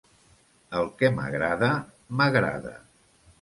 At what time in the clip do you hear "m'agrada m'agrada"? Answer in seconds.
1.17-2.75